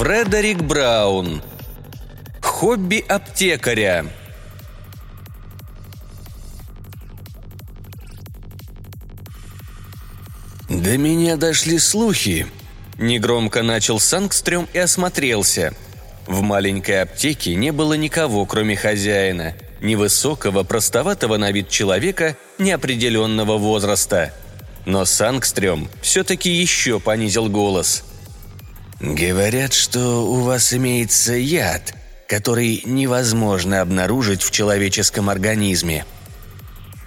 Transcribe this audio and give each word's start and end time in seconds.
Фредерик 0.00 0.62
Браун. 0.62 1.42
Хобби 2.40 3.04
аптекаря. 3.06 4.06
До 10.70 10.96
меня 10.96 11.36
дошли 11.36 11.78
слухи. 11.78 12.46
Негромко 12.96 13.62
начал 13.62 14.00
Сангстрём 14.00 14.66
и 14.72 14.78
осмотрелся. 14.78 15.74
В 16.26 16.40
маленькой 16.40 17.02
аптеке 17.02 17.54
не 17.54 17.70
было 17.70 17.92
никого, 17.92 18.46
кроме 18.46 18.76
хозяина, 18.76 19.54
невысокого, 19.82 20.62
простоватого 20.62 21.36
на 21.36 21.52
вид 21.52 21.68
человека 21.68 22.38
неопределенного 22.56 23.58
возраста. 23.58 24.32
Но 24.86 25.04
Сангстрём 25.04 25.90
все-таки 26.00 26.50
еще 26.50 27.00
понизил 27.00 27.50
голос. 27.50 28.04
«Говорят, 29.00 29.72
что 29.72 30.26
у 30.26 30.40
вас 30.40 30.74
имеется 30.74 31.32
яд, 31.32 31.94
который 32.28 32.82
невозможно 32.84 33.80
обнаружить 33.80 34.42
в 34.42 34.50
человеческом 34.50 35.30
организме». 35.30 36.04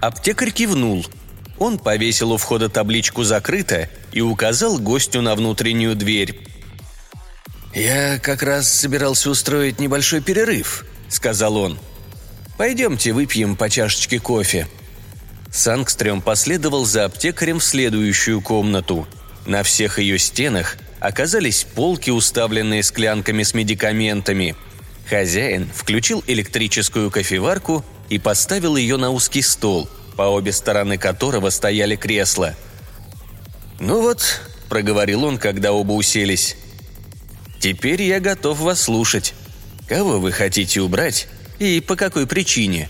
Аптекарь 0.00 0.50
кивнул. 0.50 1.06
Он 1.58 1.78
повесил 1.78 2.32
у 2.32 2.36
входа 2.36 2.68
табличку 2.68 3.22
«Закрыто» 3.22 3.88
и 4.12 4.20
указал 4.20 4.78
гостю 4.78 5.22
на 5.22 5.34
внутреннюю 5.36 5.94
дверь. 5.94 6.40
«Я 7.72 8.18
как 8.18 8.42
раз 8.42 8.70
собирался 8.70 9.30
устроить 9.30 9.78
небольшой 9.78 10.20
перерыв»,— 10.20 10.84
сказал 11.08 11.56
он. 11.56 11.78
«Пойдемте 12.58 13.12
выпьем 13.12 13.54
по 13.54 13.70
чашечке 13.70 14.18
кофе». 14.18 14.66
Сангстрём 15.52 16.20
последовал 16.20 16.84
за 16.84 17.04
аптекарем 17.04 17.60
в 17.60 17.64
следующую 17.64 18.40
комнату. 18.42 19.06
На 19.46 19.62
всех 19.62 19.98
ее 19.98 20.18
стенах 20.18 20.76
оказались 21.00 21.64
полки, 21.64 22.10
уставленные 22.10 22.82
склянками 22.82 23.42
с 23.42 23.54
медикаментами. 23.54 24.56
Хозяин 25.08 25.70
включил 25.72 26.22
электрическую 26.26 27.10
кофеварку 27.10 27.84
и 28.08 28.18
поставил 28.18 28.76
ее 28.76 28.96
на 28.96 29.10
узкий 29.10 29.42
стол, 29.42 29.88
по 30.16 30.22
обе 30.22 30.52
стороны 30.52 30.98
которого 30.98 31.50
стояли 31.50 31.96
кресла. 31.96 32.54
«Ну 33.78 34.00
вот»,— 34.00 34.40
проговорил 34.68 35.24
он, 35.24 35.38
когда 35.38 35.72
оба 35.72 35.92
уселись,— 35.92 36.56
«теперь 37.60 38.02
я 38.02 38.20
готов 38.20 38.58
вас 38.58 38.82
слушать. 38.82 39.34
Кого 39.88 40.18
вы 40.18 40.32
хотите 40.32 40.80
убрать 40.80 41.28
и 41.58 41.80
по 41.80 41.94
какой 41.94 42.26
причине?» 42.26 42.88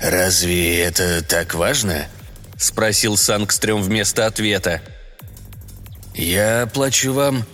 «Разве 0.00 0.80
это 0.80 1.22
так 1.22 1.54
важно?»– 1.54 2.06
спросил 2.56 3.18
Сангстрём 3.18 3.82
вместо 3.82 4.26
ответа. 4.26 4.80
«Я 6.20 6.68
плачу 6.70 7.14
вам...» 7.14 7.46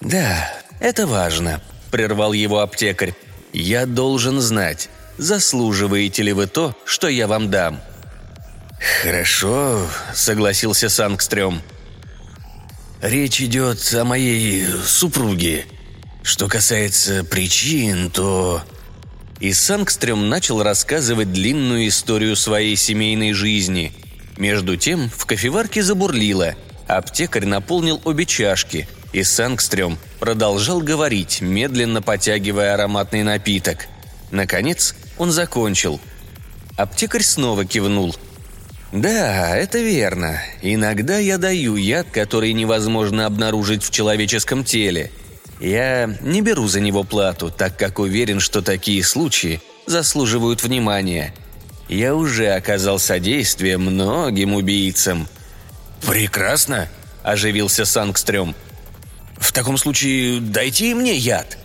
«Да, 0.00 0.52
это 0.80 1.06
важно»,– 1.06 1.62
прервал 1.92 2.32
его 2.32 2.58
аптекарь. 2.58 3.14
«Я 3.52 3.86
должен 3.86 4.40
знать, 4.40 4.88
заслуживаете 5.18 6.24
ли 6.24 6.32
вы 6.32 6.48
то, 6.48 6.74
что 6.84 7.06
я 7.06 7.28
вам 7.28 7.48
дам». 7.48 7.80
«Хорошо»,— 9.02 9.86
согласился 10.14 10.88
Сангстрём. 10.88 11.62
«Речь 13.02 13.40
идет 13.40 13.78
о 13.94 14.04
моей 14.04 14.66
супруге. 14.84 15.64
Что 16.24 16.48
касается 16.48 17.22
причин, 17.22 18.10
то...» 18.10 18.64
И 19.38 19.52
Сангстрём 19.52 20.28
начал 20.28 20.60
рассказывать 20.64 21.32
длинную 21.32 21.86
историю 21.86 22.34
своей 22.34 22.74
семейной 22.74 23.32
жизни. 23.32 23.92
Между 24.38 24.76
тем 24.76 25.08
в 25.08 25.24
кофеварке 25.24 25.84
забурлило. 25.84 26.56
Аптекарь 26.96 27.46
наполнил 27.46 28.00
обе 28.04 28.26
чашки, 28.26 28.88
и 29.12 29.22
Сангстрём 29.22 29.96
продолжал 30.18 30.80
говорить, 30.80 31.40
медленно 31.40 32.02
потягивая 32.02 32.74
ароматный 32.74 33.22
напиток. 33.22 33.86
Наконец 34.32 34.96
он 35.16 35.30
закончил. 35.30 36.00
Аптекарь 36.76 37.22
снова 37.22 37.64
кивнул. 37.64 38.16
«Да, 38.90 39.56
это 39.56 39.78
верно. 39.78 40.40
Иногда 40.62 41.18
я 41.18 41.38
даю 41.38 41.76
яд, 41.76 42.08
который 42.10 42.52
невозможно 42.52 43.26
обнаружить 43.26 43.84
в 43.84 43.90
человеческом 43.90 44.64
теле. 44.64 45.12
Я 45.60 46.12
не 46.22 46.40
беру 46.40 46.66
за 46.66 46.80
него 46.80 47.04
плату, 47.04 47.52
так 47.56 47.76
как 47.76 48.00
уверен, 48.00 48.40
что 48.40 48.62
такие 48.62 49.04
случаи 49.04 49.60
заслуживают 49.86 50.64
внимания. 50.64 51.34
Я 51.88 52.16
уже 52.16 52.48
оказал 52.48 52.98
содействие 52.98 53.78
многим 53.78 54.54
убийцам». 54.54 55.28
«Прекрасно!»– 56.06 56.88
оживился 57.22 57.84
Сангстрём. 57.84 58.54
«В 59.36 59.52
таком 59.52 59.78
случае 59.78 60.40
дайте 60.40 60.90
и 60.90 60.94
мне 60.94 61.16
яд!» 61.16 61.58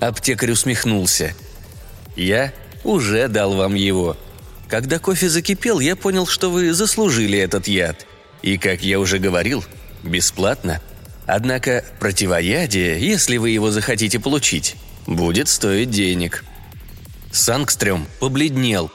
Аптекарь 0.00 0.52
усмехнулся. 0.52 1.34
«Я 2.16 2.52
уже 2.84 3.28
дал 3.28 3.54
вам 3.54 3.74
его. 3.74 4.16
Когда 4.68 4.98
кофе 4.98 5.28
закипел, 5.28 5.80
я 5.80 5.96
понял, 5.96 6.26
что 6.26 6.50
вы 6.50 6.72
заслужили 6.72 7.38
этот 7.38 7.68
яд. 7.68 8.06
И, 8.42 8.58
как 8.58 8.82
я 8.82 8.98
уже 8.98 9.18
говорил, 9.18 9.64
бесплатно– 10.02 10.80
Однако 11.26 11.84
противоядие, 11.98 13.00
если 13.00 13.36
вы 13.36 13.50
его 13.50 13.72
захотите 13.72 14.20
получить, 14.20 14.76
будет 15.06 15.48
стоить 15.48 15.90
денег. 15.90 16.44
Сангстрём 17.32 18.06
побледнел. 18.20 18.92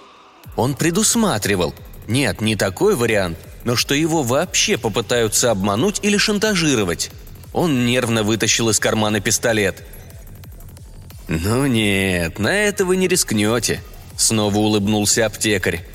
Он 0.56 0.74
предусматривал. 0.74 1.76
Нет, 2.08 2.42
не 2.42 2.56
такой 2.56 2.96
вариант, 2.96 3.38
но 3.64 3.76
что 3.76 3.94
его 3.94 4.24
вообще 4.24 4.78
попытаются 4.78 5.52
обмануть 5.52 6.00
или 6.02 6.18
шантажировать. 6.18 7.12
Он 7.54 7.86
нервно 7.86 8.24
вытащил 8.24 8.70
из 8.70 8.80
кармана 8.80 9.20
пистолет. 9.20 9.84
«Ну 11.28 11.66
нет, 11.66 12.40
на 12.40 12.54
это 12.54 12.86
вы 12.86 12.98
не 12.98 13.08
рискнете»,— 13.08 13.82
снова 14.18 14.58
улыбнулся 14.58 15.26
аптекарь. 15.26 15.86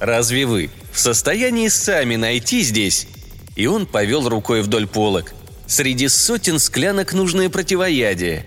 «Разве 0.00 0.46
вы 0.46 0.70
в 0.92 0.98
состоянии 0.98 1.68
сами 1.68 2.16
найти 2.16 2.62
здесь?» 2.62 3.06
И 3.56 3.66
он 3.66 3.86
повел 3.86 4.28
рукой 4.28 4.62
вдоль 4.62 4.86
полок. 4.86 5.34
Среди 5.68 6.08
сотен 6.08 6.58
склянок 6.58 7.12
нужное 7.12 7.50
противоядие. 7.50 8.46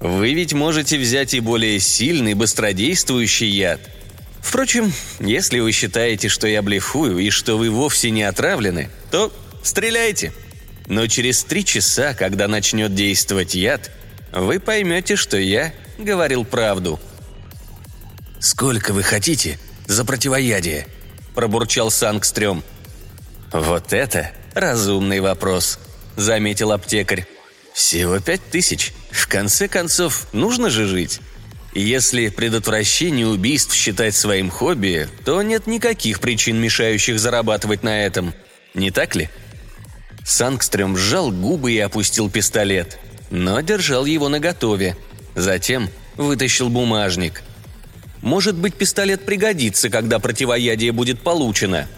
Вы 0.00 0.32
ведь 0.32 0.54
можете 0.54 0.98
взять 0.98 1.34
и 1.34 1.40
более 1.40 1.78
сильный, 1.78 2.32
быстродействующий 2.32 3.48
яд. 3.48 3.80
Впрочем, 4.42 4.92
если 5.20 5.60
вы 5.60 5.72
считаете, 5.72 6.28
что 6.28 6.46
я 6.46 6.62
блефую 6.62 7.18
и 7.18 7.30
что 7.30 7.56
вы 7.56 7.70
вовсе 7.70 8.10
не 8.10 8.24
отравлены, 8.24 8.90
то 9.10 9.32
стреляйте. 9.62 10.32
Но 10.88 11.06
через 11.06 11.44
три 11.44 11.64
часа, 11.64 12.12
когда 12.12 12.48
начнет 12.48 12.94
действовать 12.94 13.54
яд, 13.54 13.90
вы 14.32 14.58
поймете, 14.58 15.16
что 15.16 15.38
я 15.38 15.72
говорил 15.96 16.44
правду. 16.44 17.00
«Сколько 18.40 18.92
вы 18.92 19.04
хотите 19.04 19.58
за 19.86 20.04
противоядие?»– 20.04 20.88
пробурчал 21.34 21.90
Сангстрём. 21.90 22.64
«Вот 23.52 23.92
это 23.92 24.32
разумный 24.52 25.20
вопрос»,– 25.20 25.78
заметил 26.16 26.72
аптекарь. 26.72 27.26
«Всего 27.72 28.18
пять 28.18 28.44
тысяч. 28.50 28.92
В 29.12 29.28
конце 29.28 29.68
концов, 29.68 30.26
нужно 30.32 30.68
же 30.68 30.86
жить. 30.86 31.20
Если 31.74 32.28
предотвращение 32.28 33.26
убийств 33.26 33.74
считать 33.74 34.14
своим 34.14 34.50
хобби, 34.50 35.08
то 35.24 35.40
нет 35.42 35.66
никаких 35.66 36.20
причин, 36.20 36.60
мешающих 36.60 37.18
зарабатывать 37.18 37.82
на 37.82 38.04
этом. 38.04 38.34
Не 38.74 38.90
так 38.90 39.14
ли?» 39.14 39.30
Сангстрём 40.24 40.96
сжал 40.96 41.30
губы 41.30 41.72
и 41.72 41.78
опустил 41.78 42.30
пистолет, 42.30 42.98
но 43.30 43.60
держал 43.60 44.04
его 44.04 44.28
наготове. 44.28 44.96
Затем 45.34 45.88
вытащил 46.16 46.68
бумажник. 46.68 47.42
«Может 48.20 48.54
быть, 48.54 48.74
пистолет 48.74 49.24
пригодится, 49.24 49.88
когда 49.88 50.18
противоядие 50.18 50.92
будет 50.92 51.20
получено». 51.20 51.88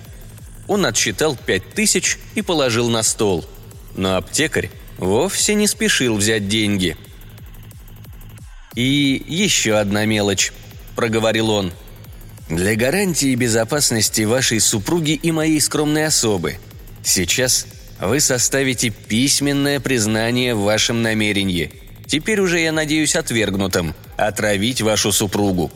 Он 0.67 0.87
отсчитал 0.87 1.37
пять 1.37 1.75
тысяч 1.75 2.19
и 2.35 2.41
положил 2.41 2.89
на 2.89 3.03
стол– 3.03 3.45
но 3.97 4.17
аптекарь 4.17 4.71
вовсе 4.99 5.55
не 5.55 5.67
спешил 5.67 6.17
взять 6.17 6.49
деньги. 6.49 6.97
«И 8.75 9.23
еще 9.27 9.77
одна 9.77 10.05
мелочь»,– 10.05 10.53
проговорил 10.97 11.51
он. 11.51 11.73
«Для 12.49 12.75
гарантии 12.77 13.35
безопасности 13.35 14.23
вашей 14.23 14.61
супруги 14.61 15.13
и 15.13 15.33
моей 15.33 15.61
скромной 15.61 16.07
особы. 16.07 16.57
Сейчас 17.03 17.67
вы 18.01 18.21
составите 18.21 18.91
письменное 18.91 19.81
признание 19.81 20.55
в 20.55 20.63
вашем 20.63 21.03
намерении. 21.03 21.71
Теперь 22.07 22.41
уже, 22.41 22.61
я 22.61 22.73
надеюсь, 22.73 23.17
отвергнутым– 23.17 23.95
отравить 24.17 24.83
вашу 24.83 25.13
супругу. 25.13 25.73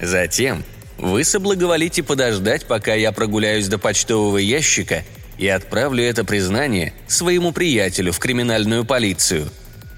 Затем 0.00 0.64
вы 0.98 1.24
соблаговолите 1.24 2.02
подождать, 2.02 2.66
пока 2.66 2.94
я 2.94 3.12
прогуляюсь 3.12 3.68
до 3.68 3.78
почтового 3.78 4.38
ящика– 4.38 5.04
и 5.38 5.48
отправлю 5.48 6.04
это 6.04 6.24
признание 6.24 6.92
своему 7.08 7.52
приятелю 7.52 8.12
в 8.12 8.18
криминальную 8.18 8.84
полицию. 8.84 9.50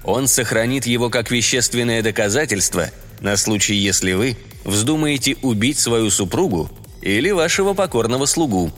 Он 0.05 0.27
сохранит 0.27 0.85
его 0.85 1.09
как 1.09 1.31
вещественное 1.31 2.03
доказательство 2.03 2.89
на 3.21 3.35
случай, 3.37 3.73
если 3.73 4.13
вы 4.13 4.37
вздумаете 4.63 5.35
убить 5.41 5.79
свою 5.79 6.11
супругу 6.11 6.69
или 7.01 7.31
вашего 7.31 7.73
покорного 7.73 8.27
слугу. 8.27 8.71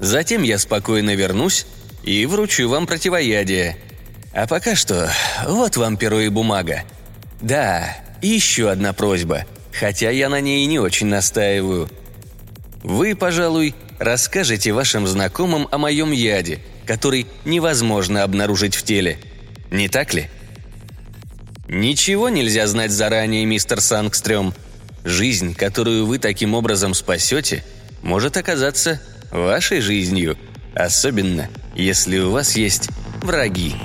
Затем 0.00 0.42
я 0.42 0.58
спокойно 0.58 1.14
вернусь 1.14 1.66
и 2.02 2.26
вручу 2.26 2.68
вам 2.68 2.86
противоядие. 2.86 3.76
А 4.32 4.46
пока 4.46 4.74
что, 4.74 5.10
вот 5.46 5.76
вам 5.76 5.96
перо 5.96 6.20
и 6.20 6.28
бумага. 6.28 6.82
Да, 7.40 7.96
еще 8.20 8.70
одна 8.70 8.92
просьба, 8.92 9.44
хотя 9.72 10.10
я 10.10 10.28
на 10.28 10.40
ней 10.40 10.66
не 10.66 10.80
очень 10.80 11.06
настаиваю. 11.06 11.88
Вы, 12.82 13.14
пожалуй, 13.14 13.74
расскажете 13.98 14.72
вашим 14.72 15.06
знакомым 15.06 15.68
о 15.70 15.78
моем 15.78 16.10
яде, 16.10 16.60
который 16.86 17.26
невозможно 17.44 18.22
обнаружить 18.22 18.74
в 18.74 18.82
теле. 18.82 19.18
Не 19.70 19.88
так 19.88 20.14
ли? 20.14 20.28
Ничего 21.68 22.28
нельзя 22.28 22.66
знать 22.66 22.90
заранее, 22.90 23.44
мистер 23.44 23.80
Сангстрём. 23.80 24.52
Жизнь, 25.04 25.54
которую 25.54 26.06
вы 26.06 26.18
таким 26.18 26.54
образом 26.54 26.94
спасете, 26.94 27.64
может 28.02 28.36
оказаться 28.36 29.00
вашей 29.30 29.80
жизнью, 29.80 30.36
особенно 30.74 31.48
если 31.74 32.18
у 32.18 32.32
вас 32.32 32.56
есть 32.56 32.90
враги. 33.22 33.76